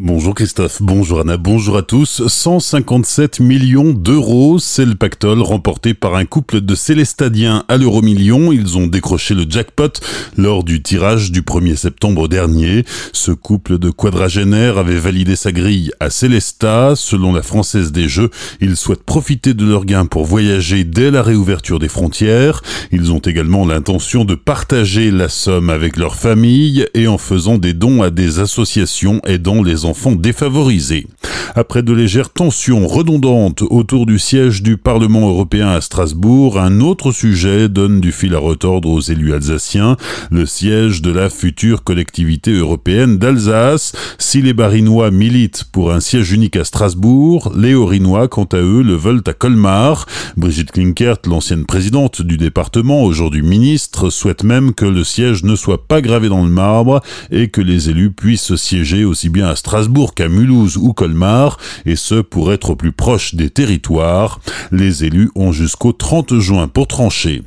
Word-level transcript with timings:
Bonjour 0.00 0.32
Christophe, 0.32 0.80
bonjour 0.80 1.18
Anna, 1.18 1.36
bonjour 1.36 1.76
à 1.76 1.82
tous. 1.82 2.24
157 2.28 3.40
millions 3.40 3.92
d'euros, 3.92 4.60
c'est 4.60 4.84
le 4.84 4.94
pactole 4.94 5.42
remporté 5.42 5.92
par 5.92 6.14
un 6.14 6.24
couple 6.24 6.60
de 6.60 6.76
Célestadiens 6.76 7.64
à 7.66 7.76
l'euro 7.76 8.00
million. 8.00 8.52
Ils 8.52 8.78
ont 8.78 8.86
décroché 8.86 9.34
le 9.34 9.44
jackpot 9.48 9.90
lors 10.36 10.62
du 10.62 10.84
tirage 10.84 11.32
du 11.32 11.42
1er 11.42 11.74
septembre 11.74 12.28
dernier. 12.28 12.84
Ce 13.12 13.32
couple 13.32 13.80
de 13.80 13.90
quadragénaires 13.90 14.78
avait 14.78 15.00
validé 15.00 15.34
sa 15.34 15.50
grille 15.50 15.90
à 15.98 16.10
Célesta. 16.10 16.92
Selon 16.94 17.32
la 17.32 17.42
Française 17.42 17.90
des 17.90 18.08
Jeux, 18.08 18.30
ils 18.60 18.76
souhaitent 18.76 19.02
profiter 19.02 19.52
de 19.52 19.64
leur 19.64 19.84
gain 19.84 20.06
pour 20.06 20.24
voyager 20.26 20.84
dès 20.84 21.10
la 21.10 21.24
réouverture 21.24 21.80
des 21.80 21.88
frontières. 21.88 22.62
Ils 22.92 23.10
ont 23.10 23.18
également 23.18 23.66
l'intention 23.66 24.24
de 24.24 24.36
partager 24.36 25.10
la 25.10 25.28
somme 25.28 25.70
avec 25.70 25.96
leur 25.96 26.14
famille 26.14 26.86
et 26.94 27.08
en 27.08 27.18
faisant 27.18 27.58
des 27.58 27.72
dons 27.72 28.00
à 28.00 28.10
des 28.10 28.38
associations 28.38 29.20
aidant 29.26 29.64
les 29.64 29.86
enfants 29.88 30.12
défavorisés. 30.12 31.06
Après 31.54 31.82
de 31.82 31.92
légères 31.92 32.30
tensions 32.30 32.86
redondantes 32.86 33.62
autour 33.62 34.06
du 34.06 34.18
siège 34.18 34.62
du 34.62 34.76
Parlement 34.76 35.28
européen 35.28 35.68
à 35.68 35.80
Strasbourg, 35.80 36.58
un 36.58 36.80
autre 36.80 37.12
sujet 37.12 37.68
donne 37.68 38.00
du 38.00 38.12
fil 38.12 38.34
à 38.34 38.38
retordre 38.38 38.90
aux 38.90 39.00
élus 39.00 39.32
alsaciens, 39.32 39.96
le 40.30 40.46
siège 40.46 41.02
de 41.02 41.10
la 41.10 41.30
future 41.30 41.84
collectivité 41.84 42.52
européenne 42.52 43.18
d'Alsace. 43.18 43.92
Si 44.18 44.42
les 44.42 44.52
Barinois 44.52 45.10
militent 45.10 45.64
pour 45.72 45.92
un 45.92 46.00
siège 46.00 46.32
unique 46.32 46.56
à 46.56 46.64
Strasbourg, 46.64 47.52
les 47.56 47.74
Orinois, 47.74 48.28
quant 48.28 48.48
à 48.52 48.58
eux, 48.58 48.82
le 48.82 48.94
veulent 48.94 49.22
à 49.26 49.32
Colmar. 49.32 50.06
Brigitte 50.36 50.72
Klinkert, 50.72 51.18
l'ancienne 51.26 51.64
présidente 51.64 52.22
du 52.22 52.36
département, 52.36 53.02
aujourd'hui 53.02 53.42
ministre, 53.42 54.10
souhaite 54.10 54.44
même 54.44 54.74
que 54.74 54.84
le 54.84 55.04
siège 55.04 55.44
ne 55.44 55.56
soit 55.56 55.86
pas 55.86 56.00
gravé 56.00 56.28
dans 56.28 56.44
le 56.44 56.50
marbre 56.50 57.00
et 57.30 57.48
que 57.48 57.60
les 57.60 57.88
élus 57.88 58.10
puissent 58.10 58.54
siéger 58.56 59.04
aussi 59.04 59.28
bien 59.28 59.48
à 59.48 59.56
Strasbourg 59.56 60.14
qu'à 60.14 60.28
Mulhouse 60.28 60.76
ou 60.76 60.92
Colmar, 60.92 61.47
et 61.86 61.96
ce 61.96 62.16
pour 62.16 62.52
être 62.52 62.74
plus 62.74 62.92
proche 62.92 63.34
des 63.34 63.50
territoires. 63.50 64.40
Les 64.70 65.04
élus 65.04 65.30
ont 65.34 65.52
jusqu'au 65.52 65.92
30 65.92 66.38
juin 66.38 66.68
pour 66.68 66.86
trancher. 66.86 67.42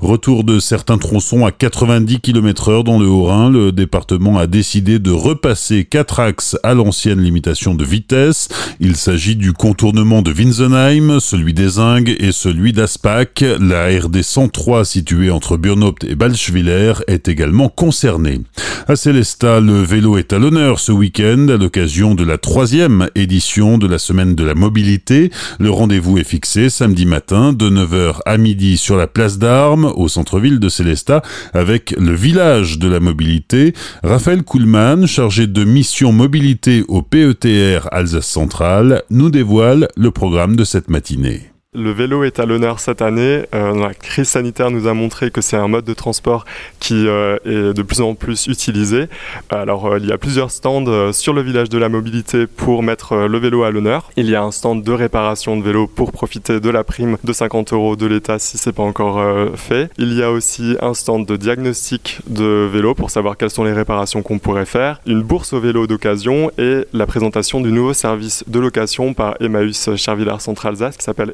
Retour 0.00 0.44
de 0.44 0.60
certains 0.60 0.96
tronçons 0.96 1.44
à 1.44 1.52
90 1.52 2.20
km 2.20 2.70
heure 2.70 2.84
dans 2.84 2.98
le 2.98 3.06
Haut-Rhin, 3.06 3.50
le 3.50 3.70
département 3.70 4.38
a 4.38 4.46
décidé 4.46 4.98
de 4.98 5.10
repasser 5.10 5.84
quatre 5.84 6.20
axes 6.20 6.56
à 6.62 6.72
l'ancienne 6.72 7.20
limitation 7.20 7.74
de 7.74 7.84
vitesse. 7.84 8.48
Il 8.80 8.96
s'agit 8.96 9.36
du 9.36 9.52
contournement 9.52 10.22
de 10.22 10.32
Winsenheim, 10.32 11.20
celui 11.20 11.52
des 11.52 11.78
Ingues 11.78 12.16
et 12.18 12.32
celui 12.32 12.72
d'Aspach. 12.72 13.44
La 13.60 13.88
RD 13.88 14.22
103 14.22 14.84
située 14.86 15.30
entre 15.30 15.58
Burnhaupt 15.58 16.04
et 16.04 16.14
Balschwiller 16.14 16.94
est 17.06 17.28
également 17.28 17.68
concernée. 17.68 18.40
À 18.88 18.96
Célestat, 18.96 19.60
le 19.60 19.82
vélo 19.82 20.16
est 20.16 20.32
à 20.32 20.38
l'honneur 20.38 20.80
ce 20.80 20.92
week-end 20.92 21.48
à 21.48 21.56
l'occasion 21.56 22.14
de 22.14 22.24
la 22.24 22.38
troisième 22.38 23.08
édition 23.14 23.76
de 23.76 23.86
la 23.86 23.98
semaine 23.98 24.34
de 24.34 24.44
la 24.44 24.54
mobilité. 24.54 25.30
Le 25.58 25.70
rendez-vous 25.70 26.16
est 26.18 26.24
fixé 26.24 26.70
samedi 26.70 27.04
matin 27.04 27.52
de 27.52 27.68
9h 27.68 28.20
à 28.24 28.38
midi 28.38 28.78
sur 28.78 28.96
la 28.96 29.06
place 29.06 29.38
au 29.50 30.08
centre-ville 30.08 30.60
de 30.60 30.68
Célestat 30.68 31.22
avec 31.52 31.94
le 31.98 32.14
village 32.14 32.78
de 32.78 32.88
la 32.88 33.00
mobilité. 33.00 33.74
Raphaël 34.02 34.42
Kuhlmann, 34.42 35.06
chargé 35.06 35.46
de 35.46 35.64
mission 35.64 36.12
mobilité 36.12 36.84
au 36.88 37.02
PETR 37.02 37.88
Alsace 37.90 38.26
Centrale, 38.26 39.02
nous 39.10 39.30
dévoile 39.30 39.88
le 39.96 40.10
programme 40.10 40.56
de 40.56 40.64
cette 40.64 40.88
matinée. 40.88 41.50
Le 41.72 41.92
vélo 41.92 42.24
est 42.24 42.40
à 42.40 42.46
l'honneur 42.46 42.80
cette 42.80 43.00
année. 43.00 43.44
Euh, 43.54 43.80
la 43.80 43.94
crise 43.94 44.26
sanitaire 44.26 44.72
nous 44.72 44.88
a 44.88 44.92
montré 44.92 45.30
que 45.30 45.40
c'est 45.40 45.56
un 45.56 45.68
mode 45.68 45.84
de 45.84 45.94
transport 45.94 46.44
qui 46.80 47.06
euh, 47.06 47.36
est 47.44 47.72
de 47.72 47.82
plus 47.82 48.00
en 48.00 48.16
plus 48.16 48.48
utilisé. 48.48 49.06
Alors 49.50 49.86
euh, 49.86 49.98
il 50.00 50.06
y 50.08 50.10
a 50.10 50.18
plusieurs 50.18 50.50
stands 50.50 51.12
sur 51.12 51.32
le 51.32 51.42
village 51.42 51.68
de 51.68 51.78
la 51.78 51.88
mobilité 51.88 52.48
pour 52.48 52.82
mettre 52.82 53.14
le 53.14 53.38
vélo 53.38 53.62
à 53.62 53.70
l'honneur. 53.70 54.10
Il 54.16 54.28
y 54.28 54.34
a 54.34 54.42
un 54.42 54.50
stand 54.50 54.82
de 54.82 54.90
réparation 54.90 55.56
de 55.56 55.62
vélo 55.62 55.86
pour 55.86 56.10
profiter 56.10 56.58
de 56.58 56.70
la 56.70 56.82
prime 56.82 57.18
de 57.22 57.32
50 57.32 57.72
euros 57.72 57.94
de 57.94 58.06
l'État 58.06 58.40
si 58.40 58.58
c'est 58.58 58.72
pas 58.72 58.82
encore 58.82 59.22
fait. 59.54 59.90
Il 59.96 60.12
y 60.14 60.24
a 60.24 60.32
aussi 60.32 60.76
un 60.82 60.92
stand 60.92 61.24
de 61.24 61.36
diagnostic 61.36 62.18
de 62.26 62.68
vélo 62.68 62.96
pour 62.96 63.10
savoir 63.10 63.36
quelles 63.36 63.48
sont 63.48 63.62
les 63.62 63.72
réparations 63.72 64.22
qu'on 64.22 64.40
pourrait 64.40 64.66
faire. 64.66 65.00
Une 65.06 65.22
bourse 65.22 65.52
au 65.52 65.60
vélo 65.60 65.86
d'occasion 65.86 66.50
et 66.58 66.84
la 66.92 67.06
présentation 67.06 67.60
du 67.60 67.70
nouveau 67.70 67.92
service 67.92 68.42
de 68.48 68.58
location 68.58 69.14
par 69.14 69.36
Emmaüs 69.38 69.94
Charvillard 69.94 70.40
Central 70.40 70.72
Alsace 70.72 70.96
qui 70.96 71.04
s'appelle 71.04 71.32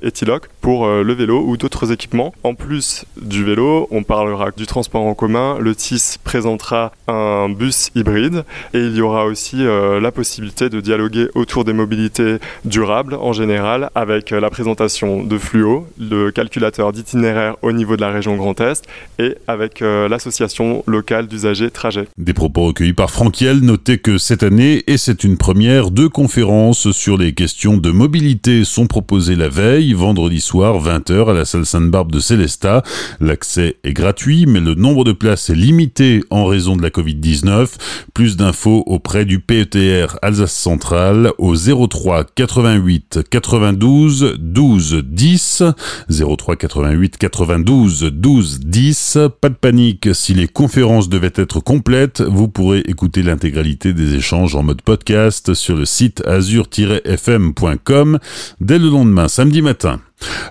Pour 0.61 0.87
euh, 0.87 1.03
le 1.03 1.13
vélo 1.13 1.45
ou 1.47 1.57
d'autres 1.57 1.93
équipements. 1.93 2.35
En 2.43 2.55
plus 2.55 3.05
du 3.21 3.45
vélo, 3.45 3.87
on 3.91 4.03
parlera 4.03 4.51
du 4.51 4.67
transport 4.67 5.03
en 5.03 5.15
commun. 5.15 5.59
Le 5.61 5.75
TIS 5.75 6.17
présentera 6.23 6.93
un 7.09 7.49
bus 7.49 7.91
hybride 7.95 8.45
et 8.75 8.81
il 8.81 8.97
y 8.97 9.01
aura 9.01 9.27
aussi 9.27 9.65
euh, 9.65 10.01
la 10.01 10.11
possibilité 10.11 10.69
de 10.69 10.81
dialoguer 10.81 11.29
autour 11.35 11.65
des 11.65 11.73
mobilités 11.73 12.39
durables 12.65 13.15
en 13.15 13.33
général 13.33 13.91
avec 13.95 14.33
euh, 14.33 14.41
la 14.41 14.51
présentation 14.51 15.23
de 15.23 15.39
Fluo, 15.39 15.87
le 15.99 16.31
calculateur 16.31 16.93
d'itinéraire 16.93 17.57
au 17.63 17.73
niveau 17.73 17.97
de 17.97 18.01
la 18.01 18.11
région 18.11 18.37
Grand 18.37 18.61
Est 18.61 18.85
et 19.19 19.37
avec 19.47 19.81
l'association 19.81 20.83
locale 20.87 21.27
d'usagers 21.27 21.71
trajet. 21.71 22.09
Des 22.19 22.35
propos 22.35 22.67
recueillis 22.67 22.93
par 22.93 23.11
Franquiel, 23.11 23.61
notez 23.61 23.99
que 23.99 24.19
cette 24.19 24.43
année, 24.43 24.83
et 24.87 24.97
c'est 24.97 25.25
une 25.25 25.37
première, 25.37 25.91
deux 25.91 26.09
conférences 26.09 26.91
sur 26.93 27.17
les 27.17 27.33
questions 27.33 27.77
de 27.77 27.91
mobilité 27.91 28.65
sont 28.65 28.87
proposées 28.87 29.37
la 29.37 29.49
veille, 29.49 29.95
vendredi 30.17 30.41
soir 30.41 30.83
20h 30.83 31.29
à 31.29 31.35
la 31.35 31.45
salle 31.45 31.67
Sainte-Barbe 31.67 32.11
de 32.11 32.21
Célestat. 32.21 32.83
L'accès 33.21 33.77
est 33.85 33.93
gratuit, 33.93 34.47
mais 34.47 34.61
le 34.61 34.73
nombre 34.75 35.05
de 35.05 35.13
places 35.13 35.51
est 35.51 35.55
limité 35.55 36.23
en 36.31 36.47
raison 36.47 36.75
de 36.75 36.81
la 36.81 36.89
Covid-19. 36.89 37.69
Plus 38.15 38.39
d'infos 38.39 38.83
auprès 38.87 39.27
du 39.27 39.41
PETR 39.41 40.17
Alsace 40.23 40.55
Centrale 40.55 41.33
au 41.37 41.55
03 41.55 42.25
88 42.35 43.25
92 43.29 44.37
12 44.39 45.03
10. 45.05 45.63
03 46.09 46.57
88 46.57 47.19
92 47.19 48.01
12 48.11 48.61
10. 48.61 49.19
Pas 49.43 49.51
de 49.51 49.55
panique, 49.55 50.15
si 50.15 50.33
les 50.33 50.49
conférences 50.49 51.11
devaient 51.11 51.31
être 51.35 51.61
complètes, 51.61 52.23
vous 52.23 52.49
pourrez 52.49 52.79
écouter 52.87 53.23
l'intégralité 53.23 53.93
des 53.93 54.15
échanges 54.15 54.55
en 54.55 54.63
mode 54.63 54.81
podcast 54.81 55.53
sur 55.53 55.77
le 55.77 55.85
site 55.85 56.27
azur-fm.com 56.27 58.19
dès 58.63 58.79
le 58.79 58.89
lendemain, 58.89 59.29
samedi 59.29 59.61
matin. 59.61 60.01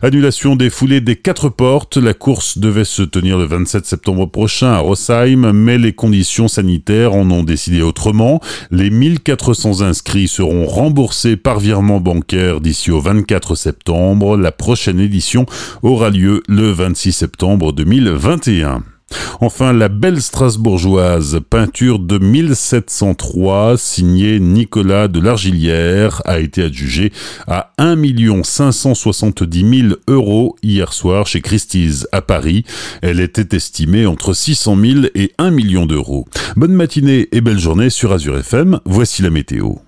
Annulation 0.02 0.56
des 0.56 0.70
foulées 0.70 1.02
des 1.02 1.16
quatre 1.16 1.50
portes. 1.50 1.98
La 1.98 2.14
course 2.14 2.58
devait 2.58 2.86
se 2.86 3.02
tenir 3.02 3.38
le 3.38 3.46
27 3.46 3.86
septembre 3.86 4.28
prochain 4.28 4.72
à 4.72 4.80
Rossheim, 4.80 5.52
mais 5.52 5.78
les 5.78 5.94
conditions 5.94 6.48
sanitaires 6.48 7.14
en 7.14 7.30
ont 7.32 7.44
décidé 7.44 7.82
autrement. 7.82 8.40
Les 8.72 8.90
1400 8.90 9.82
inscrits 9.82 10.28
seront 10.28 10.66
remboursés 10.66 11.38
par 11.38 11.60
virement 11.60 12.00
bancaire 12.00 12.62
d'ici 12.62 12.92
au 12.92 13.02
24 13.02 13.56
septembre. 13.56 14.38
La 14.38 14.52
prochaine 14.52 15.00
édition 15.00 15.46
aura 15.82 16.10
lieu 16.10 16.44
le 16.48 16.72
26 16.72 17.12
septembre 17.12 17.74
2021. 17.74 18.84
Enfin, 19.42 19.74
la 19.74 19.90
belle 19.90 20.22
Strasbourgeoise, 20.22 21.40
peinture 21.50 22.00
de 22.00 22.18
1703, 22.18 23.78
signée 23.78 24.40
Nicolas 24.40 25.08
de 25.08 25.20
l'Argilière, 25.20 26.22
a 26.26 26.40
été 26.40 26.64
adjugée 26.64 27.12
à 27.48 27.72
1 27.78 27.96
570 28.44 29.80
000 29.90 29.96
euros 30.08 30.56
hier 30.64 30.94
soir 30.94 31.28
chez 31.28 31.42
Christie's 31.42 32.08
à 32.12 32.22
Paris. 32.22 32.64
Elle 33.02 33.20
était 33.20 33.56
estimée 33.56 34.06
entre 34.06 34.34
600 34.34 34.78
000 34.78 35.00
et 35.16 35.34
1 35.38 35.52
million 35.52 35.86
d'euros. 35.86 36.26
Bonne 36.56 36.74
matinée 36.74 37.28
et 37.32 37.42
belle 37.42 37.60
journée 37.60 37.90
sur 37.90 38.12
Azure 38.12 38.38
FM, 38.38 38.80
voici 38.86 39.22
la 39.22 39.30
météo. 39.30 39.85